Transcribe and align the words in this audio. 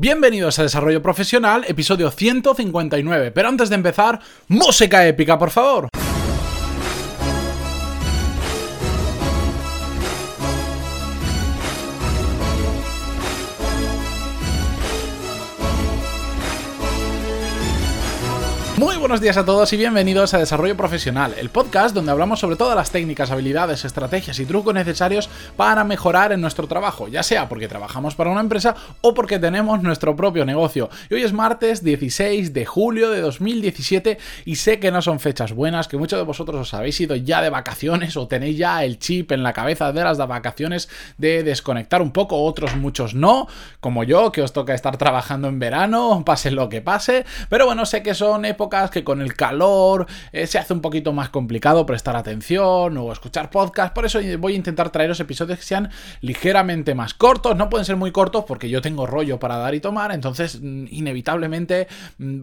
Bienvenidos 0.00 0.56
a 0.60 0.62
Desarrollo 0.62 1.02
Profesional, 1.02 1.64
episodio 1.66 2.12
159. 2.12 3.32
Pero 3.32 3.48
antes 3.48 3.68
de 3.68 3.74
empezar, 3.74 4.20
música 4.46 5.04
épica, 5.04 5.36
por 5.36 5.50
favor. 5.50 5.88
Muy 18.78 18.96
buenos 18.96 19.20
días 19.20 19.36
a 19.36 19.44
todos 19.44 19.72
y 19.72 19.76
bienvenidos 19.76 20.34
a 20.34 20.38
Desarrollo 20.38 20.76
Profesional, 20.76 21.34
el 21.36 21.50
podcast 21.50 21.92
donde 21.92 22.12
hablamos 22.12 22.38
sobre 22.38 22.54
todas 22.54 22.76
las 22.76 22.92
técnicas, 22.92 23.32
habilidades, 23.32 23.84
estrategias 23.84 24.38
y 24.38 24.46
trucos 24.46 24.72
necesarios 24.72 25.28
para 25.56 25.82
mejorar 25.82 26.30
en 26.30 26.40
nuestro 26.40 26.68
trabajo, 26.68 27.08
ya 27.08 27.24
sea 27.24 27.48
porque 27.48 27.66
trabajamos 27.66 28.14
para 28.14 28.30
una 28.30 28.40
empresa 28.40 28.76
o 29.00 29.14
porque 29.14 29.40
tenemos 29.40 29.82
nuestro 29.82 30.14
propio 30.14 30.44
negocio. 30.44 30.90
Y 31.10 31.14
hoy 31.14 31.24
es 31.24 31.32
martes 31.32 31.82
16 31.82 32.52
de 32.52 32.66
julio 32.66 33.10
de 33.10 33.20
2017 33.20 34.16
y 34.44 34.54
sé 34.54 34.78
que 34.78 34.92
no 34.92 35.02
son 35.02 35.18
fechas 35.18 35.52
buenas, 35.52 35.88
que 35.88 35.96
muchos 35.96 36.20
de 36.20 36.24
vosotros 36.24 36.60
os 36.60 36.72
habéis 36.72 37.00
ido 37.00 37.16
ya 37.16 37.42
de 37.42 37.50
vacaciones 37.50 38.16
o 38.16 38.28
tenéis 38.28 38.58
ya 38.58 38.84
el 38.84 39.00
chip 39.00 39.32
en 39.32 39.42
la 39.42 39.54
cabeza 39.54 39.90
de 39.90 40.04
las 40.04 40.18
vacaciones 40.18 40.88
de 41.16 41.42
desconectar 41.42 42.00
un 42.00 42.12
poco, 42.12 42.44
otros 42.44 42.76
muchos 42.76 43.12
no, 43.12 43.48
como 43.80 44.04
yo, 44.04 44.30
que 44.30 44.42
os 44.42 44.52
toca 44.52 44.72
estar 44.72 44.98
trabajando 44.98 45.48
en 45.48 45.58
verano, 45.58 46.22
pase 46.24 46.52
lo 46.52 46.68
que 46.68 46.80
pase, 46.80 47.26
pero 47.48 47.66
bueno, 47.66 47.84
sé 47.84 48.04
que 48.04 48.14
son 48.14 48.44
épocas 48.44 48.67
que 48.68 49.04
con 49.04 49.20
el 49.20 49.34
calor 49.34 50.06
eh, 50.32 50.46
se 50.46 50.58
hace 50.58 50.72
un 50.72 50.80
poquito 50.80 51.12
más 51.12 51.30
complicado 51.30 51.86
prestar 51.86 52.16
atención 52.16 52.96
o 52.96 53.12
escuchar 53.12 53.50
podcast. 53.50 53.94
Por 53.94 54.04
eso 54.04 54.20
voy 54.38 54.52
a 54.52 54.56
intentar 54.56 54.90
traeros 54.90 55.20
episodios 55.20 55.58
que 55.58 55.64
sean 55.64 55.90
ligeramente 56.20 56.94
más 56.94 57.14
cortos. 57.14 57.56
No 57.56 57.68
pueden 57.68 57.84
ser 57.84 57.96
muy 57.96 58.12
cortos 58.12 58.44
porque 58.46 58.68
yo 58.68 58.82
tengo 58.82 59.06
rollo 59.06 59.38
para 59.38 59.56
dar 59.56 59.74
y 59.74 59.80
tomar. 59.80 60.12
Entonces, 60.12 60.60
mm, 60.60 60.86
inevitablemente, 60.90 61.88
mm, 62.18 62.40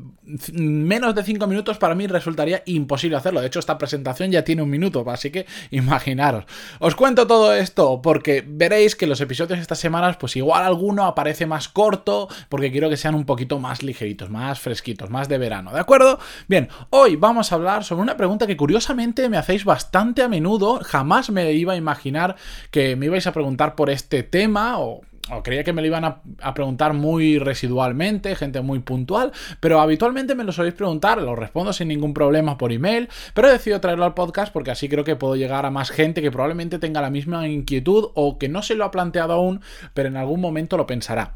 menos 0.53 1.13
de 1.15 1.23
5 1.23 1.47
minutos 1.47 1.77
para 1.77 1.95
mí 1.95 2.07
resultaría 2.07 2.63
imposible 2.65 3.17
hacerlo. 3.17 3.41
De 3.41 3.47
hecho, 3.47 3.59
esta 3.59 3.77
presentación 3.77 4.31
ya 4.31 4.43
tiene 4.43 4.61
un 4.61 4.69
minuto, 4.69 5.05
así 5.09 5.29
que 5.31 5.45
imaginaros. 5.71 6.45
Os 6.79 6.95
cuento 6.95 7.27
todo 7.27 7.53
esto 7.53 8.01
porque 8.01 8.43
veréis 8.45 8.95
que 8.95 9.07
los 9.07 9.21
episodios 9.21 9.59
de 9.59 9.61
estas 9.61 9.79
semanas, 9.79 10.17
pues 10.17 10.35
igual 10.35 10.63
alguno 10.63 11.05
aparece 11.05 11.45
más 11.45 11.69
corto 11.69 12.27
porque 12.49 12.71
quiero 12.71 12.89
que 12.89 12.97
sean 12.97 13.15
un 13.15 13.25
poquito 13.25 13.59
más 13.59 13.83
ligeritos, 13.83 14.29
más 14.29 14.59
fresquitos, 14.59 15.09
más 15.09 15.29
de 15.29 15.37
verano, 15.37 15.71
¿de 15.71 15.79
acuerdo? 15.79 16.14
Bien, 16.47 16.69
hoy 16.89 17.15
vamos 17.15 17.51
a 17.51 17.55
hablar 17.55 17.83
sobre 17.83 18.03
una 18.03 18.17
pregunta 18.17 18.47
que 18.47 18.57
curiosamente 18.57 19.29
me 19.29 19.37
hacéis 19.37 19.65
bastante 19.65 20.23
a 20.23 20.27
menudo. 20.27 20.79
Jamás 20.83 21.29
me 21.29 21.51
iba 21.53 21.73
a 21.73 21.77
imaginar 21.77 22.35
que 22.71 22.95
me 22.95 23.07
ibais 23.07 23.27
a 23.27 23.33
preguntar 23.33 23.75
por 23.75 23.89
este 23.89 24.23
tema 24.23 24.79
o 24.79 25.01
creía 25.43 25.63
que 25.63 25.73
me 25.73 25.81
lo 25.81 25.87
iban 25.87 26.05
a, 26.05 26.53
preguntar 26.53 26.93
muy 26.93 27.39
residualmente, 27.39 28.35
gente 28.35 28.61
muy 28.61 28.79
puntual, 28.79 29.31
pero 29.59 29.81
habitualmente 29.81 30.35
me 30.35 30.43
lo 30.43 30.51
soléis 30.51 30.75
preguntar, 30.75 31.21
lo 31.21 31.35
respondo 31.35 31.73
sin 31.73 31.87
ningún 31.87 32.13
problema 32.13 32.57
por 32.57 32.71
email, 32.71 33.09
pero 33.33 33.47
he 33.47 33.51
decidido 33.51 33.81
traerlo 33.81 34.05
al 34.05 34.13
podcast 34.13 34.53
porque 34.53 34.71
así 34.71 34.87
creo 34.87 35.03
que 35.03 35.15
puedo 35.15 35.35
llegar 35.35 35.65
a 35.65 35.71
más 35.71 35.89
gente 35.89 36.21
que 36.21 36.31
probablemente 36.31 36.79
tenga 36.79 37.01
la 37.01 37.09
misma 37.09 37.47
inquietud 37.47 38.09
o 38.13 38.37
que 38.37 38.49
no 38.49 38.61
se 38.61 38.75
lo 38.75 38.85
ha 38.85 38.91
planteado 38.91 39.33
aún, 39.33 39.61
pero 39.93 40.09
en 40.09 40.17
algún 40.17 40.41
momento 40.41 40.77
lo 40.77 40.85
pensará. 40.85 41.33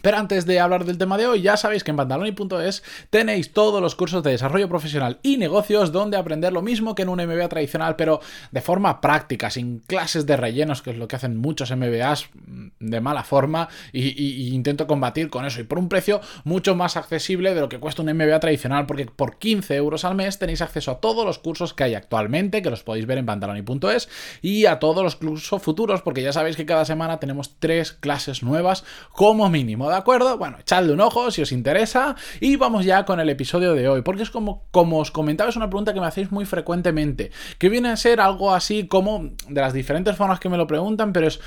Pero 0.00 0.16
antes 0.16 0.46
de 0.46 0.60
hablar 0.60 0.84
del 0.84 0.96
tema 0.96 1.18
de 1.18 1.26
hoy, 1.26 1.42
ya 1.42 1.56
sabéis 1.56 1.82
que 1.82 1.90
en 1.90 1.96
pantaloni.es 1.96 2.84
tenéis 3.10 3.52
todos 3.52 3.82
los 3.82 3.96
cursos 3.96 4.22
de 4.22 4.30
desarrollo 4.30 4.68
profesional 4.68 5.18
y 5.24 5.38
negocios 5.38 5.90
donde 5.90 6.16
aprender 6.16 6.52
lo 6.52 6.62
mismo 6.62 6.94
que 6.94 7.02
en 7.02 7.08
un 7.08 7.18
MBA 7.18 7.48
tradicional, 7.48 7.96
pero 7.96 8.20
de 8.52 8.60
forma 8.60 9.00
práctica, 9.00 9.50
sin 9.50 9.80
clases 9.80 10.24
de 10.24 10.36
rellenos, 10.36 10.82
que 10.82 10.90
es 10.90 10.96
lo 10.96 11.08
que 11.08 11.16
hacen 11.16 11.36
muchos 11.36 11.74
MBAs 11.74 12.30
de 12.78 13.00
mala 13.00 13.24
forma, 13.24 13.68
y, 13.92 14.54
intento 14.54 14.86
combatir 14.86 15.30
con 15.30 15.44
eso. 15.44 15.60
Y 15.60 15.64
por 15.64 15.78
un 15.78 15.88
precio 15.88 16.20
mucho 16.44 16.76
más 16.76 16.96
accesible 16.96 17.54
de 17.54 17.60
lo 17.60 17.68
que 17.68 17.80
cuesta 17.80 18.02
un 18.02 18.12
MBA 18.12 18.38
tradicional, 18.38 18.86
porque 18.86 19.06
por 19.06 19.38
15 19.38 19.74
euros 19.74 20.04
al 20.04 20.14
mes 20.14 20.38
tenéis 20.38 20.62
acceso 20.62 20.92
a 20.92 21.00
todos 21.00 21.26
los 21.26 21.40
cursos 21.40 21.74
que 21.74 21.84
hay 21.84 21.94
actualmente, 21.94 22.62
que 22.62 22.70
los 22.70 22.84
podéis 22.84 23.06
ver 23.06 23.18
en 23.18 23.26
pantaloni.es, 23.26 24.08
y 24.42 24.66
a 24.66 24.78
todos 24.78 25.02
los 25.02 25.16
cursos 25.16 25.60
futuros, 25.60 26.02
porque 26.02 26.22
ya 26.22 26.32
sabéis 26.32 26.56
que 26.56 26.66
cada 26.66 26.84
semana 26.84 27.18
tenemos 27.18 27.56
tres 27.58 27.92
clases 27.92 28.44
nuevas 28.44 28.84
como 29.12 29.50
mínimo. 29.50 29.87
¿De 29.88 29.96
acuerdo? 29.96 30.38
Bueno, 30.38 30.58
echadle 30.60 30.92
un 30.92 31.00
ojo 31.00 31.30
si 31.30 31.42
os 31.42 31.52
interesa 31.52 32.16
y 32.40 32.56
vamos 32.56 32.84
ya 32.84 33.04
con 33.04 33.20
el 33.20 33.28
episodio 33.28 33.74
de 33.74 33.88
hoy, 33.88 34.02
porque 34.02 34.22
es 34.22 34.30
como, 34.30 34.66
como 34.70 34.98
os 34.98 35.10
comentaba, 35.10 35.50
es 35.50 35.56
una 35.56 35.68
pregunta 35.68 35.94
que 35.94 36.00
me 36.00 36.06
hacéis 36.06 36.30
muy 36.30 36.44
frecuentemente, 36.44 37.30
que 37.58 37.68
viene 37.68 37.88
a 37.88 37.96
ser 37.96 38.20
algo 38.20 38.54
así 38.54 38.86
como 38.86 39.30
de 39.48 39.60
las 39.60 39.72
diferentes 39.72 40.16
formas 40.16 40.40
que 40.40 40.48
me 40.48 40.56
lo 40.56 40.66
preguntan, 40.66 41.12
pero 41.12 41.26
es... 41.26 41.40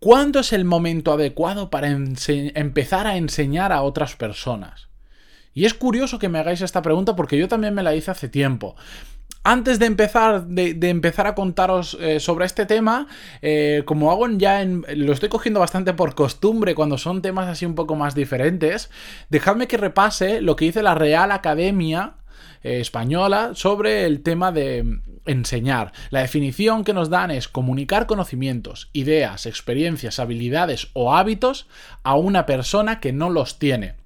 ¿Cuándo 0.00 0.40
es 0.40 0.52
el 0.52 0.66
momento 0.66 1.12
adecuado 1.12 1.70
para 1.70 1.88
empezar 1.88 3.06
a 3.06 3.16
enseñar 3.16 3.72
a 3.72 3.80
otras 3.80 4.16
personas? 4.16 4.88
Y 5.54 5.64
es 5.64 5.72
curioso 5.72 6.18
que 6.18 6.28
me 6.28 6.38
hagáis 6.38 6.60
esta 6.60 6.82
pregunta 6.82 7.16
porque 7.16 7.38
yo 7.38 7.48
también 7.48 7.72
me 7.72 7.82
la 7.82 7.94
hice 7.94 8.10
hace 8.10 8.28
tiempo. 8.28 8.76
Antes 9.46 9.78
de 9.78 9.84
empezar, 9.84 10.46
de, 10.46 10.88
empezar 10.88 11.26
a 11.26 11.34
contaros 11.34 11.98
eh, 12.00 12.18
sobre 12.18 12.46
este 12.46 12.64
tema, 12.64 13.08
eh, 13.42 13.82
como 13.84 14.10
hago 14.10 14.26
ya 14.30 14.62
en. 14.62 14.86
Lo 14.96 15.12
estoy 15.12 15.28
cogiendo 15.28 15.60
bastante 15.60 15.92
por 15.92 16.14
costumbre 16.14 16.74
cuando 16.74 16.96
son 16.96 17.20
temas 17.20 17.46
así 17.48 17.66
un 17.66 17.74
poco 17.74 17.94
más 17.94 18.14
diferentes. 18.14 18.90
Dejadme 19.28 19.68
que 19.68 19.76
repase 19.76 20.40
lo 20.40 20.56
que 20.56 20.64
dice 20.64 20.82
la 20.82 20.94
Real 20.94 21.30
Academia 21.30 22.14
eh, 22.62 22.80
Española 22.80 23.50
sobre 23.52 24.06
el 24.06 24.22
tema 24.22 24.50
de 24.50 25.00
enseñar. 25.26 25.92
La 26.08 26.20
definición 26.20 26.82
que 26.82 26.94
nos 26.94 27.10
dan 27.10 27.30
es 27.30 27.46
comunicar 27.46 28.06
conocimientos, 28.06 28.88
ideas, 28.94 29.44
experiencias, 29.44 30.20
habilidades 30.20 30.88
o 30.94 31.14
hábitos 31.14 31.66
a 32.02 32.14
una 32.14 32.46
persona 32.46 32.98
que 32.98 33.12
no 33.12 33.28
los 33.28 33.58
tiene. 33.58 34.03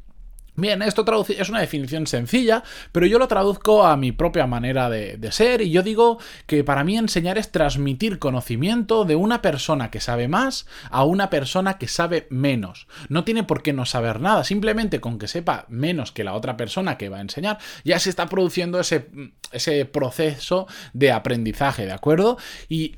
Bien, 0.58 0.82
esto 0.82 1.04
es 1.28 1.48
una 1.50 1.60
definición 1.60 2.08
sencilla, 2.08 2.64
pero 2.90 3.06
yo 3.06 3.20
lo 3.20 3.28
traduzco 3.28 3.86
a 3.86 3.96
mi 3.96 4.10
propia 4.10 4.48
manera 4.48 4.90
de, 4.90 5.16
ser 5.30 5.62
y 5.62 5.70
yo 5.70 5.84
digo 5.84 6.18
que 6.46 6.64
para 6.64 6.82
mí 6.82 6.98
enseñar 6.98 7.38
es 7.38 7.52
transmitir 7.52 8.18
conocimiento 8.18 9.04
de 9.04 9.14
una 9.14 9.40
persona 9.40 9.92
que 9.92 10.00
sabe 10.00 10.26
más 10.26 10.66
a 10.90 11.04
una 11.04 11.30
persona 11.30 11.78
que 11.78 11.86
sabe 11.86 12.26
menos. 12.30 12.88
No 13.08 13.22
tiene 13.22 13.44
por 13.44 13.62
qué 13.62 13.72
no 13.72 13.86
saber 13.86 14.20
nada, 14.20 14.42
simplemente 14.42 15.00
con 15.00 15.20
que 15.20 15.28
sepa 15.28 15.64
menos 15.68 16.10
que 16.10 16.24
la 16.24 16.34
otra 16.34 16.56
persona 16.56 16.98
que 16.98 17.08
va 17.08 17.18
a 17.18 17.22
enseñar, 17.22 17.58
ya 17.84 18.00
se 18.00 18.10
está 18.10 18.26
produciendo 18.28 18.80
ese, 18.80 19.10
ese 19.52 19.84
proceso 19.84 20.66
de 20.92 21.12
aprendizaje, 21.12 21.86
¿de 21.86 21.92
acuerdo? 21.92 22.36
Y 22.68 22.96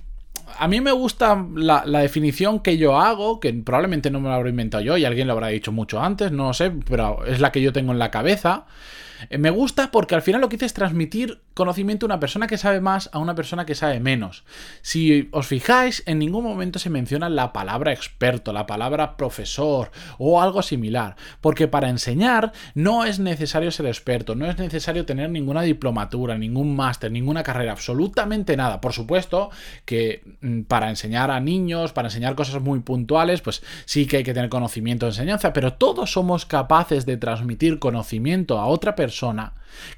a 0.58 0.68
mí 0.68 0.80
me 0.80 0.92
gusta 0.92 1.46
la, 1.54 1.82
definición 1.84 2.60
que 2.60 2.78
yo 2.78 2.98
hago, 2.98 3.40
que 3.40 3.52
probablemente 3.52 4.10
no 4.10 4.20
me 4.20 4.28
la 4.28 4.36
habré 4.36 4.50
inventado 4.50 4.82
yo 4.82 4.96
y 4.96 5.04
alguien 5.04 5.26
lo 5.26 5.34
habrá 5.34 5.48
dicho 5.48 5.72
mucho 5.72 6.00
antes, 6.00 6.32
no 6.32 6.48
lo 6.48 6.54
sé, 6.54 6.70
pero 6.70 7.24
es 7.26 7.40
la 7.40 7.52
que 7.52 7.60
yo 7.62 7.72
tengo 7.72 7.92
en 7.92 7.98
la 7.98 8.10
cabeza. 8.10 8.66
Eh, 9.28 9.38
me 9.38 9.50
gusta 9.50 9.90
porque 9.90 10.14
al 10.14 10.22
final 10.22 10.40
lo 10.40 10.48
que 10.48 10.56
hice 10.56 10.66
es 10.66 10.74
transmitir 10.74 11.40
conocimiento 11.54 12.06
a 12.06 12.08
una 12.08 12.20
persona 12.20 12.46
que 12.46 12.56
sabe 12.56 12.80
más 12.80 13.10
a 13.12 13.18
una 13.18 13.34
persona 13.34 13.66
que 13.66 13.74
sabe 13.74 14.00
menos. 14.00 14.44
Si 14.82 15.28
os 15.32 15.46
fijáis, 15.46 16.02
en 16.06 16.18
ningún 16.18 16.44
momento 16.44 16.78
se 16.78 16.90
menciona 16.90 17.28
la 17.28 17.52
palabra 17.52 17.92
experto, 17.92 18.52
la 18.52 18.66
palabra 18.66 19.16
profesor 19.16 19.90
o 20.18 20.40
algo 20.40 20.62
similar, 20.62 21.16
porque 21.40 21.68
para 21.68 21.90
enseñar 21.90 22.52
no 22.74 23.04
es 23.04 23.18
necesario 23.18 23.70
ser 23.70 23.86
experto, 23.86 24.34
no 24.34 24.46
es 24.46 24.58
necesario 24.58 25.04
tener 25.04 25.30
ninguna 25.30 25.62
diplomatura, 25.62 26.38
ningún 26.38 26.74
máster, 26.74 27.12
ninguna 27.12 27.42
carrera, 27.42 27.72
absolutamente 27.72 28.56
nada. 28.56 28.80
Por 28.80 28.92
supuesto 28.92 29.50
que 29.84 30.22
mm, 30.40 30.62
para 30.62 30.88
enseñar 30.88 31.30
a 31.30 31.40
niños, 31.40 31.92
para 31.92 32.08
enseñar 32.08 32.34
cosas 32.34 32.62
muy 32.62 32.80
puntuales, 32.80 33.40
pues 33.40 33.62
sí 33.84 34.06
que 34.06 34.18
hay 34.18 34.24
que 34.24 34.34
tener 34.34 34.48
conocimiento 34.48 35.06
de 35.06 35.10
enseñanza, 35.10 35.52
pero 35.52 35.74
todos 35.74 36.12
somos 36.12 36.46
capaces 36.46 37.04
de 37.06 37.16
transmitir 37.16 37.78
conocimiento 37.78 38.58
a 38.58 38.66
otra 38.66 38.96
persona 38.96 39.09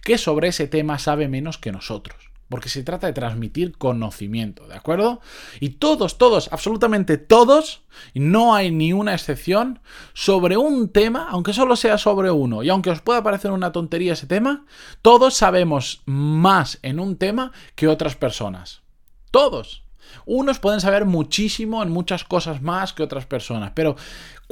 que 0.03 0.19
sobre 0.19 0.49
ese 0.49 0.67
tema 0.67 0.99
sabe 0.99 1.28
menos 1.28 1.59
que 1.59 1.73
nosotros. 1.73 2.31
Porque 2.49 2.69
se 2.69 2.83
trata 2.83 3.06
de 3.06 3.15
transmitir 3.15 3.78
conocimiento, 3.78 4.69
¿de 4.69 4.75
acuerdo? 4.75 5.23
Y 5.59 5.71
todos, 5.71 6.19
todos, 6.19 6.53
absolutamente 6.53 7.17
todos, 7.17 7.83
no 8.15 8.55
hay 8.55 8.71
ni 8.71 8.93
una 8.93 9.15
excepción, 9.15 9.81
sobre 10.12 10.59
un 10.59 10.91
tema, 10.91 11.28
aunque 11.31 11.55
solo 11.55 11.77
sea 11.77 11.97
sobre 11.97 12.31
uno, 12.31 12.62
y 12.62 12.69
aunque 12.69 12.91
os 12.91 13.00
pueda 13.00 13.23
parecer 13.23 13.53
una 13.53 13.73
tontería 13.73 14.12
ese 14.12 14.26
tema, 14.26 14.67
todos 15.00 15.32
sabemos 15.32 16.03
más 16.05 16.79
en 16.82 17.00
un 17.00 17.17
tema 17.17 17.53
que 17.75 17.88
otras 17.88 18.17
personas. 18.17 18.82
Todos. 19.31 19.82
Unos 20.26 20.58
pueden 20.58 20.81
saber 20.81 21.06
muchísimo 21.06 21.82
en 21.82 21.91
muchas 21.91 22.25
cosas 22.25 22.61
más 22.62 22.93
que 22.93 23.03
otras 23.03 23.25
personas, 23.26 23.73
pero 23.75 23.97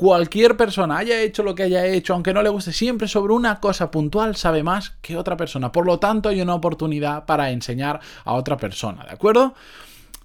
cualquier 0.01 0.57
persona 0.57 0.97
haya 0.97 1.21
hecho 1.21 1.43
lo 1.43 1.55
que 1.55 1.65
haya 1.65 1.85
hecho, 1.85 2.15
aunque 2.15 2.33
no 2.33 2.43
le 2.43 2.49
guste, 2.49 2.73
siempre 2.73 3.07
sobre 3.07 3.35
una 3.35 3.61
cosa 3.61 3.91
puntual 3.91 4.35
sabe 4.35 4.63
más 4.63 4.93
que 5.03 5.19
otra 5.19 5.37
persona. 5.37 5.73
Por 5.73 5.85
lo 5.85 5.99
tanto, 5.99 6.31
hay 6.31 6.41
una 6.41 6.55
oportunidad 6.55 7.27
para 7.27 7.51
enseñar 7.51 8.01
a 8.25 8.33
otra 8.33 8.57
persona, 8.57 9.05
¿de 9.05 9.11
acuerdo? 9.11 9.55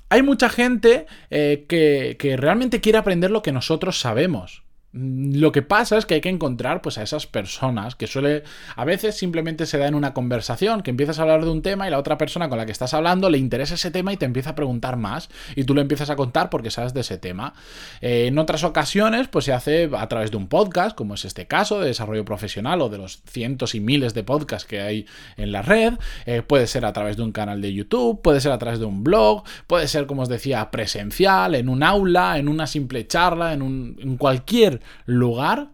Hay 0.07 0.21
mucha 0.21 0.47
gente 0.47 1.07
eh, 1.29 1.65
que, 1.67 2.15
que 2.17 2.37
realmente 2.37 2.79
quiere 2.79 2.99
aprender 2.99 3.31
lo 3.31 3.41
que 3.41 3.51
nosotros 3.51 3.99
sabemos. 3.99 4.63
Mm, 4.95 5.35
lo 5.39 5.51
que 5.51 5.61
pasa 5.61 5.97
es 5.97 6.05
que 6.05 6.13
hay 6.13 6.21
que 6.21 6.29
encontrar 6.29 6.81
pues 6.81 6.97
a 6.97 7.03
esas 7.03 7.27
personas 7.27 7.95
que 7.95 8.07
suele 8.07 8.43
a 8.77 8.85
veces 8.85 9.17
simplemente 9.17 9.65
se 9.65 9.77
da 9.77 9.87
en 9.87 9.95
una 9.95 10.13
conversación 10.13 10.83
que 10.83 10.89
empiezas 10.91 11.19
a 11.19 11.23
hablar 11.23 11.43
de 11.43 11.51
un 11.51 11.61
tema 11.61 11.85
y 11.85 11.91
la 11.91 11.99
otra 11.99 12.17
persona 12.17 12.47
con 12.47 12.57
la 12.57 12.65
que 12.65 12.71
estás 12.71 12.93
hablando 12.93 13.29
le 13.29 13.37
interesa 13.37 13.75
ese 13.75 13.91
tema 13.91 14.13
y 14.13 14.17
te 14.17 14.23
empieza 14.23 14.51
a 14.51 14.55
preguntar 14.55 14.95
más 14.95 15.29
y 15.53 15.65
tú 15.65 15.75
le 15.75 15.81
empiezas 15.81 16.09
a 16.09 16.15
contar 16.15 16.49
porque 16.49 16.71
sabes 16.71 16.93
de 16.93 17.01
ese 17.01 17.17
tema. 17.17 17.53
Eh, 17.99 18.27
en 18.27 18.39
otras 18.39 18.63
ocasiones 18.63 19.27
pues 19.27 19.43
se 19.43 19.51
hace 19.51 19.89
a 19.97 20.07
través 20.07 20.31
de 20.31 20.37
un 20.37 20.47
podcast 20.47 20.95
como 20.95 21.15
es 21.15 21.25
este 21.25 21.45
caso 21.45 21.81
de 21.81 21.87
desarrollo 21.87 22.23
profesional 22.23 22.81
o 22.81 22.87
de 22.87 22.97
los 22.97 23.21
cientos 23.25 23.75
y 23.75 23.81
miles 23.81 24.13
de 24.13 24.23
podcasts 24.23 24.65
que 24.65 24.79
hay 24.79 25.05
en 25.35 25.51
la 25.51 25.61
red. 25.61 25.95
Eh, 26.25 26.41
puede 26.41 26.67
ser 26.67 26.85
a 26.85 26.93
través 26.93 27.17
de 27.17 27.23
un 27.23 27.33
canal 27.33 27.61
de 27.61 27.73
YouTube, 27.73 28.21
puede 28.21 28.39
ser 28.39 28.53
a 28.53 28.57
través 28.57 28.79
de 28.79 28.85
un 28.85 29.03
blog, 29.03 29.43
puede 29.67 29.89
ser 29.89 30.05
como 30.05 30.21
os 30.21 30.29
decía 30.29 30.71
presencial, 30.71 31.55
en 31.55 31.67
un 31.67 31.83
aula, 31.83 32.37
en 32.37 32.47
una 32.47 32.65
simple 32.65 33.05
charla, 33.07 33.51
en, 33.51 33.61
un, 33.61 33.97
en 33.99 34.15
cualquier 34.15 34.84
lugar 35.05 35.69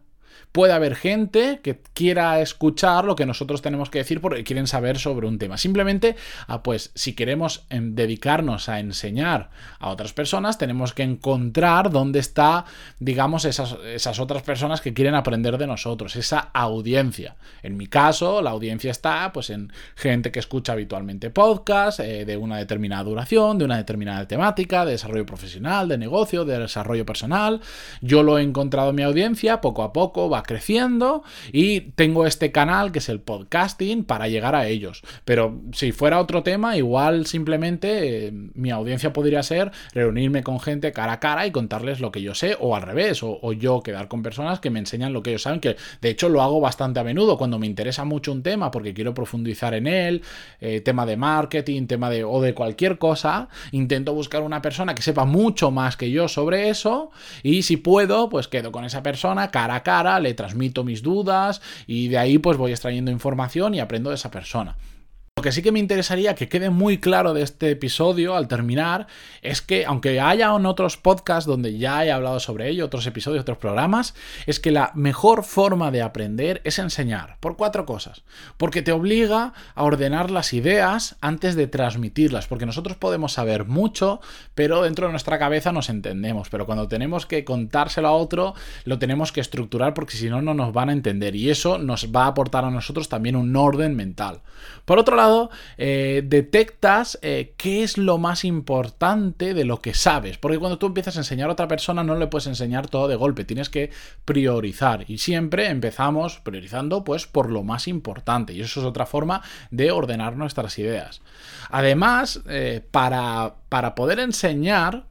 puede 0.52 0.74
haber 0.74 0.96
gente 0.96 1.60
que 1.64 1.80
quiera 1.94 2.42
escuchar 2.42 3.06
lo 3.06 3.16
que 3.16 3.26
nosotros 3.26 3.62
tenemos 3.62 3.90
que 3.90 4.00
decir 4.00 4.22
porque 4.22 4.44
quieren 4.44 4.68
saber 4.68 5.00
sobre 5.00 5.28
un 5.28 5.38
tema. 5.38 5.58
Simplemente, 5.58 6.16
ah, 6.48 6.64
pues 6.64 6.92
si 6.96 7.14
queremos 7.14 7.66
em, 7.70 7.96
dedicarnos 7.96 8.70
a 8.70 8.80
enseñar 8.80 9.50
a 9.80 9.90
otras 9.90 10.14
personas, 10.14 10.58
tenemos 10.58 10.94
que 10.94 11.04
encontrar 11.04 11.90
dónde 11.90 12.20
está, 12.20 12.66
digamos, 13.00 13.46
esas, 13.46 13.78
esas 13.86 14.20
otras 14.20 14.44
personas 14.44 14.82
que 14.82 14.94
quieren 14.94 15.16
aprender 15.16 15.58
de 15.58 15.68
nosotros, 15.68 16.16
esa 16.16 16.40
audiencia. 16.54 17.36
En 17.64 17.78
mi 17.78 17.88
caso, 17.88 18.42
la 18.42 18.50
audiencia 18.50 18.92
está 18.92 19.32
pues 19.34 19.50
en 19.50 19.72
gente 19.96 20.32
que 20.32 20.40
escucha 20.40 20.74
habitualmente 20.74 21.30
podcast 21.30 22.00
eh, 22.00 22.26
de 22.26 22.38
una 22.38 22.58
determinada 22.58 23.04
duración, 23.04 23.58
de 23.58 23.66
una 23.66 23.78
determinada 23.78 24.28
temática, 24.28 24.86
de 24.86 24.92
desarrollo 24.92 25.26
profesional, 25.26 25.88
de 25.88 25.98
negocio, 25.98 26.46
de 26.46 26.60
desarrollo 26.60 27.06
personal. 27.06 27.62
Yo 28.02 28.24
lo 28.24 28.38
he 28.38 28.42
encontrado 28.42 28.90
en 28.90 28.96
mi 28.96 29.04
audiencia 29.04 29.62
poco 29.62 29.84
a 29.84 29.94
poco, 29.94 30.30
va 30.30 30.41
creciendo 30.44 31.24
y 31.52 31.82
tengo 31.82 32.26
este 32.26 32.52
canal 32.52 32.92
que 32.92 33.00
es 33.00 33.10
el 33.10 33.20
podcasting 33.20 34.04
para 34.04 34.28
llegar 34.28 34.56
a 34.56 34.68
ellos. 34.68 35.02
Pero 35.26 35.62
si 35.74 35.92
fuera 35.92 36.20
otro 36.20 36.44
tema, 36.44 36.78
igual 36.78 37.26
simplemente 37.26 38.28
eh, 38.28 38.32
mi 38.32 38.72
audiencia 38.72 39.14
podría 39.14 39.44
ser 39.44 39.72
reunirme 39.94 40.44
con 40.44 40.60
gente 40.60 40.92
cara 40.92 41.14
a 41.14 41.20
cara 41.20 41.46
y 41.46 41.52
contarles 41.52 42.00
lo 42.00 42.12
que 42.12 42.22
yo 42.22 42.36
sé, 42.36 42.58
o 42.60 42.76
al 42.76 42.82
revés, 42.82 43.22
o, 43.24 43.54
yo 43.54 43.82
quedar 43.84 44.08
con 44.08 44.24
personas 44.24 44.60
que 44.60 44.70
me 44.70 44.80
enseñan 44.80 45.14
lo 45.14 45.24
que 45.24 45.32
ellos 45.32 45.44
saben, 45.44 45.60
que 45.60 45.76
de 46.02 46.10
hecho 46.10 46.30
lo 46.30 46.42
hago 46.42 46.62
bastante 46.62 47.00
a 47.00 47.04
menudo 47.04 47.38
cuando 47.38 47.60
me 47.60 47.68
interesa 47.68 48.06
mucho 48.06 48.32
un 48.32 48.44
tema 48.44 48.72
porque 48.72 48.94
quiero 48.94 49.14
profundizar 49.14 49.74
en 49.74 49.88
él, 49.88 50.22
eh, 50.62 50.82
tema 50.82 51.06
de 51.06 51.18
marketing, 51.18 51.88
tema 51.88 52.10
de 52.10 52.24
o 52.24 52.42
de 52.42 52.54
cualquier 52.54 52.98
cosa, 52.98 53.50
intento 53.72 54.14
buscar 54.14 54.42
una 54.42 54.62
persona 54.62 54.96
que 54.96 55.02
sepa 55.02 55.26
mucho 55.26 55.72
más 55.72 55.98
que 55.98 56.12
yo 56.12 56.28
sobre 56.28 56.70
eso 56.70 57.12
y 57.44 57.64
si 57.64 57.78
puedo, 57.78 58.30
pues 58.30 58.48
quedo 58.48 58.72
con 58.72 58.86
esa 58.86 59.04
persona 59.04 59.52
cara 59.52 59.76
a 59.76 59.84
cara, 59.84 60.20
le 60.20 60.31
transmito 60.34 60.84
mis 60.84 61.02
dudas 61.02 61.62
y 61.88 62.08
de 62.08 62.18
ahí 62.18 62.38
pues 62.38 62.58
voy 62.58 62.72
extrayendo 62.72 63.12
información 63.12 63.74
y 63.76 63.80
aprendo 63.80 64.10
de 64.10 64.16
esa 64.16 64.32
persona. 64.32 64.76
Lo 65.42 65.44
que 65.44 65.52
sí 65.52 65.64
que 65.64 65.72
me 65.72 65.80
interesaría 65.80 66.36
que 66.36 66.48
quede 66.48 66.70
muy 66.70 67.00
claro 67.00 67.34
de 67.34 67.42
este 67.42 67.72
episodio 67.72 68.36
al 68.36 68.48
terminar 68.48 69.08
es 69.42 69.64
que, 69.64 69.88
aunque 69.88 70.20
haya 70.20 70.54
otros 70.54 70.98
podcasts 70.98 71.48
donde 71.48 71.80
ya 71.80 72.06
he 72.06 72.12
hablado 72.12 72.40
sobre 72.40 72.70
ello, 72.70 72.86
otros 72.86 73.08
episodios, 73.08 73.42
otros 73.42 73.58
programas, 73.58 74.14
es 74.46 74.60
que 74.60 74.70
la 74.70 74.92
mejor 74.94 75.44
forma 75.44 75.90
de 75.90 76.04
aprender 76.04 76.62
es 76.64 76.78
enseñar, 76.78 77.38
por 77.40 77.58
cuatro 77.58 77.88
cosas. 77.88 78.22
Porque 78.58 78.84
te 78.84 78.92
obliga 78.92 79.54
a 79.74 79.84
ordenar 79.84 80.30
las 80.30 80.54
ideas 80.54 81.16
antes 81.22 81.56
de 81.56 81.66
transmitirlas, 81.66 82.46
porque 82.46 82.68
nosotros 82.68 82.98
podemos 82.98 83.34
saber 83.34 83.66
mucho, 83.66 84.22
pero 84.54 84.84
dentro 84.84 85.08
de 85.08 85.14
nuestra 85.14 85.40
cabeza 85.40 85.72
nos 85.72 85.90
entendemos, 85.90 86.50
pero 86.50 86.68
cuando 86.68 86.88
tenemos 86.88 87.26
que 87.26 87.44
contárselo 87.44 88.10
a 88.10 88.12
otro, 88.12 88.54
lo 88.86 89.00
tenemos 89.00 89.32
que 89.32 89.42
estructurar 89.42 89.96
porque 89.96 90.18
si 90.18 90.30
no, 90.30 90.44
no 90.44 90.54
nos 90.54 90.72
van 90.72 90.90
a 90.90 90.94
entender 90.94 91.36
y 91.36 91.50
eso 91.50 91.80
nos 91.80 92.12
va 92.16 92.26
a 92.26 92.28
aportar 92.28 92.64
a 92.64 92.70
nosotros 92.70 93.10
también 93.10 93.36
un 93.36 93.56
orden 93.56 93.96
mental. 93.96 94.42
Por 94.86 95.00
otro 95.00 95.16
lado, 95.16 95.31
eh, 95.78 96.24
detectas 96.26 97.20
eh, 97.22 97.54
qué 97.58 97.84
es 97.84 97.98
lo 97.98 98.18
más 98.18 98.46
importante 98.46 99.54
de 99.54 99.66
lo 99.66 99.82
que 99.82 99.94
sabes. 99.94 100.38
Porque 100.38 100.60
cuando 100.60 100.78
tú 100.78 100.88
empiezas 100.88 101.16
a 101.18 101.20
enseñar 101.20 101.50
a 101.50 101.54
otra 101.54 101.68
persona 101.68 102.04
no 102.04 102.16
le 102.16 102.28
puedes 102.28 102.48
enseñar 102.48 102.88
todo 102.88 103.08
de 103.08 103.16
golpe, 103.16 103.46
tienes 103.46 103.70
que 103.70 103.92
priorizar. 104.26 105.06
Y 105.08 105.18
siempre 105.18 105.68
empezamos 105.68 106.40
priorizando 106.40 107.04
pues 107.04 107.28
por 107.28 107.50
lo 107.50 107.64
más 107.64 107.88
importante. 107.88 108.54
Y 108.54 108.62
eso 108.62 108.80
es 108.80 108.86
otra 108.86 109.06
forma 109.06 109.42
de 109.70 109.92
ordenar 109.92 110.36
nuestras 110.36 110.78
ideas. 110.80 111.22
Además, 111.70 112.42
eh, 112.48 112.82
para, 112.92 113.56
para 113.70 113.96
poder 113.96 114.20
enseñar, 114.20 115.06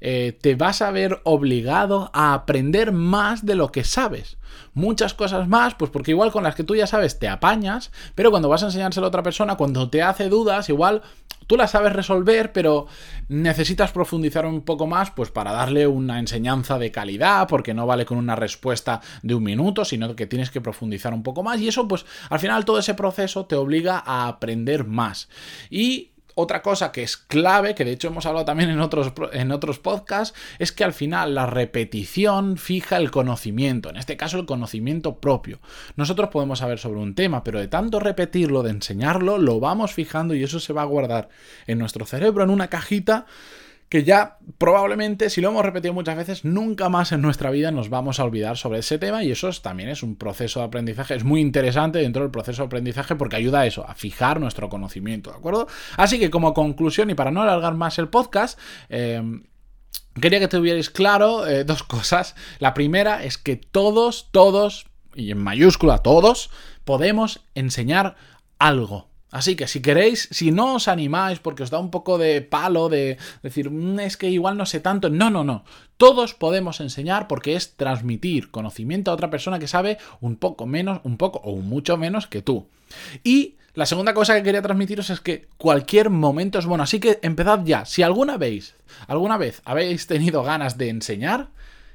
te 0.00 0.54
vas 0.56 0.82
a 0.82 0.90
ver 0.90 1.20
obligado 1.24 2.10
a 2.12 2.34
aprender 2.34 2.92
más 2.92 3.44
de 3.44 3.54
lo 3.54 3.72
que 3.72 3.84
sabes 3.84 4.38
muchas 4.74 5.14
cosas 5.14 5.48
más, 5.48 5.74
pues 5.74 5.90
porque 5.90 6.12
igual 6.12 6.32
con 6.32 6.44
las 6.44 6.54
que 6.54 6.64
tú 6.64 6.74
ya 6.74 6.86
sabes 6.86 7.18
te 7.18 7.28
apañas, 7.28 7.90
pero 8.14 8.30
cuando 8.30 8.48
vas 8.48 8.62
a 8.62 8.66
enseñárselo 8.66 9.06
a 9.06 9.08
otra 9.08 9.22
persona, 9.22 9.56
cuando 9.56 9.90
te 9.90 10.02
hace 10.02 10.28
dudas, 10.28 10.68
igual 10.68 11.02
tú 11.46 11.56
las 11.56 11.72
sabes 11.72 11.92
resolver, 11.92 12.52
pero 12.52 12.86
necesitas 13.28 13.90
profundizar 13.90 14.46
un 14.46 14.62
poco 14.62 14.86
más, 14.86 15.10
pues 15.10 15.30
para 15.30 15.52
darle 15.52 15.86
una 15.86 16.18
enseñanza 16.20 16.78
de 16.78 16.92
calidad, 16.92 17.48
porque 17.48 17.74
no 17.74 17.86
vale 17.86 18.06
con 18.06 18.18
una 18.18 18.36
respuesta 18.36 19.00
de 19.22 19.34
un 19.34 19.42
minuto, 19.42 19.84
sino 19.84 20.14
que 20.14 20.26
tienes 20.26 20.50
que 20.50 20.60
profundizar 20.60 21.12
un 21.12 21.24
poco 21.24 21.42
más, 21.42 21.60
y 21.60 21.68
eso, 21.68 21.88
pues 21.88 22.06
al 22.28 22.38
final 22.38 22.64
todo 22.64 22.78
ese 22.78 22.94
proceso 22.94 23.46
te 23.46 23.56
obliga 23.56 24.02
a 24.04 24.28
aprender 24.28 24.84
más. 24.84 25.28
Y 25.70 26.10
otra 26.40 26.62
cosa 26.62 26.92
que 26.92 27.02
es 27.02 27.16
clave, 27.16 27.74
que 27.74 27.84
de 27.84 27.92
hecho 27.92 28.08
hemos 28.08 28.26
hablado 28.26 28.44
también 28.44 28.70
en 28.70 28.80
otros, 28.80 29.12
en 29.32 29.52
otros 29.52 29.78
podcasts, 29.78 30.36
es 30.58 30.72
que 30.72 30.84
al 30.84 30.92
final 30.92 31.34
la 31.34 31.46
repetición 31.46 32.56
fija 32.56 32.96
el 32.96 33.10
conocimiento, 33.10 33.90
en 33.90 33.96
este 33.96 34.16
caso 34.16 34.38
el 34.38 34.46
conocimiento 34.46 35.18
propio. 35.18 35.60
Nosotros 35.96 36.30
podemos 36.30 36.60
saber 36.60 36.78
sobre 36.78 37.00
un 37.00 37.14
tema, 37.14 37.44
pero 37.44 37.60
de 37.60 37.68
tanto 37.68 38.00
repetirlo, 38.00 38.62
de 38.62 38.70
enseñarlo, 38.70 39.38
lo 39.38 39.60
vamos 39.60 39.92
fijando 39.92 40.34
y 40.34 40.42
eso 40.42 40.60
se 40.60 40.72
va 40.72 40.82
a 40.82 40.86
guardar 40.86 41.28
en 41.66 41.78
nuestro 41.78 42.06
cerebro 42.06 42.44
en 42.44 42.50
una 42.50 42.68
cajita 42.68 43.26
que 43.90 44.04
ya 44.04 44.38
probablemente, 44.56 45.28
si 45.30 45.40
lo 45.40 45.48
hemos 45.48 45.64
repetido 45.64 45.92
muchas 45.92 46.16
veces, 46.16 46.44
nunca 46.44 46.88
más 46.88 47.10
en 47.10 47.20
nuestra 47.20 47.50
vida 47.50 47.72
nos 47.72 47.90
vamos 47.90 48.20
a 48.20 48.24
olvidar 48.24 48.56
sobre 48.56 48.78
ese 48.78 48.98
tema 48.98 49.24
y 49.24 49.32
eso 49.32 49.50
también 49.60 49.88
es 49.88 50.04
un 50.04 50.14
proceso 50.14 50.60
de 50.60 50.66
aprendizaje, 50.66 51.16
es 51.16 51.24
muy 51.24 51.40
interesante 51.40 51.98
dentro 51.98 52.22
del 52.22 52.30
proceso 52.30 52.62
de 52.62 52.66
aprendizaje 52.66 53.16
porque 53.16 53.36
ayuda 53.36 53.60
a 53.60 53.66
eso, 53.66 53.84
a 53.86 53.96
fijar 53.96 54.40
nuestro 54.40 54.68
conocimiento, 54.68 55.32
¿de 55.32 55.38
acuerdo? 55.38 55.66
Así 55.96 56.20
que 56.20 56.30
como 56.30 56.54
conclusión 56.54 57.10
y 57.10 57.14
para 57.14 57.32
no 57.32 57.42
alargar 57.42 57.74
más 57.74 57.98
el 57.98 58.08
podcast, 58.08 58.58
eh, 58.88 59.22
Quería 60.20 60.40
que 60.40 60.48
tuvierais 60.48 60.90
claro 60.90 61.46
eh, 61.46 61.64
dos 61.64 61.82
cosas. 61.82 62.34
La 62.58 62.74
primera 62.74 63.22
es 63.22 63.38
que 63.38 63.56
todos, 63.56 64.28
todos, 64.32 64.86
y 65.14 65.30
en 65.30 65.38
mayúscula 65.38 65.98
todos, 65.98 66.50
podemos 66.84 67.46
enseñar 67.54 68.16
algo. 68.58 69.09
Así 69.30 69.54
que 69.54 69.68
si 69.68 69.80
queréis, 69.80 70.28
si 70.32 70.50
no 70.50 70.74
os 70.74 70.88
animáis 70.88 71.38
porque 71.38 71.62
os 71.62 71.70
da 71.70 71.78
un 71.78 71.90
poco 71.90 72.18
de 72.18 72.42
palo 72.42 72.88
de 72.88 73.16
decir, 73.42 73.70
mm, 73.70 74.00
es 74.00 74.16
que 74.16 74.28
igual 74.28 74.56
no 74.56 74.66
sé 74.66 74.80
tanto, 74.80 75.08
no, 75.08 75.30
no, 75.30 75.44
no. 75.44 75.64
Todos 75.96 76.34
podemos 76.34 76.80
enseñar 76.80 77.28
porque 77.28 77.54
es 77.54 77.76
transmitir 77.76 78.50
conocimiento 78.50 79.10
a 79.10 79.14
otra 79.14 79.30
persona 79.30 79.58
que 79.58 79.68
sabe 79.68 79.98
un 80.20 80.36
poco 80.36 80.66
menos, 80.66 81.00
un 81.04 81.16
poco 81.16 81.38
o 81.44 81.56
mucho 81.56 81.96
menos 81.96 82.26
que 82.26 82.42
tú. 82.42 82.66
Y 83.22 83.54
la 83.74 83.86
segunda 83.86 84.14
cosa 84.14 84.34
que 84.34 84.42
quería 84.42 84.62
transmitiros 84.62 85.10
es 85.10 85.20
que 85.20 85.46
cualquier 85.56 86.10
momento 86.10 86.58
es 86.58 86.66
bueno, 86.66 86.82
así 86.82 86.98
que 86.98 87.20
empezad 87.22 87.60
ya. 87.64 87.84
Si 87.84 88.02
alguna 88.02 88.36
vez, 88.36 88.74
alguna 89.06 89.36
vez 89.36 89.62
habéis 89.64 90.08
tenido 90.08 90.42
ganas 90.42 90.76
de 90.76 90.88
enseñar, 90.88 91.50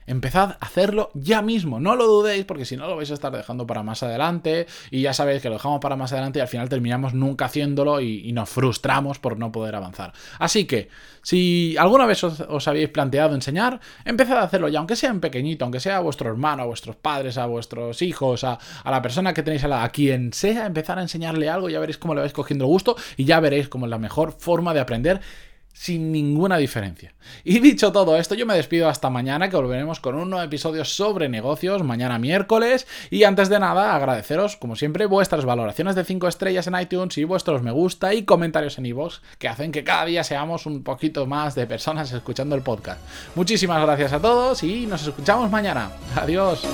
Empezad 0.07 0.57
a 0.59 0.65
hacerlo 0.65 1.09
ya 1.15 1.41
mismo, 1.41 1.79
no 1.79 1.95
lo 1.95 2.05
dudéis 2.05 2.45
porque 2.45 2.65
si 2.65 2.77
no 2.77 2.87
lo 2.87 2.95
vais 2.95 3.09
a 3.09 3.15
estar 3.15 3.35
dejando 3.35 3.65
para 3.65 3.81
más 3.81 4.03
adelante 4.03 4.67
y 4.91 5.01
ya 5.01 5.13
sabéis 5.13 5.41
que 5.41 5.49
lo 5.49 5.55
dejamos 5.55 5.79
para 5.79 5.95
más 5.95 6.13
adelante 6.13 6.37
y 6.37 6.41
al 6.43 6.47
final 6.47 6.69
terminamos 6.69 7.15
nunca 7.15 7.45
haciéndolo 7.45 8.01
y, 8.01 8.31
nos 8.35 8.49
frustramos 8.49 9.17
por 9.17 9.39
no 9.39 9.51
poder 9.51 9.75
avanzar. 9.75 10.11
Así 10.39 10.65
que, 10.65 10.89
si 11.21 11.75
alguna 11.79 12.05
vez 12.05 12.21
os, 12.23 12.67
habéis 12.67 12.89
planteado 12.89 13.33
enseñar, 13.33 13.79
empezad 14.03 14.37
a 14.37 14.43
hacerlo 14.43 14.67
ya, 14.67 14.79
aunque 14.79 14.97
sea 14.97 15.09
en 15.09 15.21
pequeñito, 15.21 15.63
aunque 15.63 15.79
sea 15.79 15.97
a 15.97 16.01
vuestro 16.01 16.29
hermano, 16.29 16.63
a 16.63 16.65
vuestros 16.65 16.97
padres, 16.97 17.37
a 17.37 17.45
vuestros 17.45 18.01
hijos, 18.01 18.43
a, 18.43 18.59
la 18.83 19.01
persona 19.01 19.33
que 19.33 19.41
tenéis 19.41 19.63
a 19.63 19.69
la, 19.69 19.83
a 19.83 19.89
quien 19.89 20.33
sea, 20.33 20.65
empezar 20.65 20.99
a 20.99 21.01
enseñarle 21.01 21.49
algo, 21.49 21.69
ya 21.69 21.79
veréis 21.79 21.97
cómo 21.97 22.13
le 22.13 22.21
vais 22.21 22.33
cogiendo 22.33 22.67
gusto 22.67 22.95
y 23.15 23.23
ya 23.23 23.39
veréis 23.39 23.69
cómo 23.69 23.85
es 23.85 23.89
la 23.89 23.99
mejor 23.99 24.33
forma 24.33 24.73
de 24.73 24.81
aprender 24.81 25.21
sin 25.75 26.13
ninguna 26.13 26.55
diferencia. 26.55 27.13
Y 27.43 27.59
dicho 27.59 27.91
todo 27.91 28.17
esto, 28.17 28.33
yo 28.33 28.45
me 28.45 28.55
despido 28.55 28.87
hasta 28.87 29.09
mañana, 29.09 29.49
que 29.49 29.57
volveremos 29.57 29.99
con 29.99 30.15
un 30.15 30.29
nuevo 30.29 30.45
episodio 30.45 30.85
sobre 30.85 31.27
negocios, 31.27 31.83
mañana 31.83 32.17
miércoles. 32.17 32.87
Y 33.11 33.25
antes 33.25 33.49
de 33.49 33.59
nada, 33.59 33.93
agradeceros, 33.93 34.55
como 34.55 34.77
siempre, 34.77 35.05
vuestras 35.05 35.43
valoraciones 35.43 35.95
de 35.95 36.05
5 36.05 36.29
estrellas 36.29 36.67
en 36.67 36.79
iTunes 36.79 37.17
y 37.17 37.25
vuestros 37.25 37.61
me 37.61 37.71
gusta 37.71 38.13
y 38.13 38.23
comentarios 38.23 38.77
en 38.77 38.85
iVoox, 38.85 39.19
que 39.37 39.49
hacen 39.49 39.73
que 39.73 39.83
cada 39.83 40.05
día 40.05 40.23
seamos 40.23 40.65
un 40.65 40.81
poquito 40.81 41.25
más 41.25 41.55
de 41.55 41.67
personas 41.67 42.11
escuchando 42.11 42.55
el 42.55 42.61
podcast. 42.61 43.01
Muchísimas 43.35 43.81
gracias 43.81 44.13
a 44.13 44.21
todos 44.21 44.63
y 44.63 44.87
nos 44.87 45.05
escuchamos 45.05 45.51
mañana. 45.51 45.91
Adiós. 46.15 46.65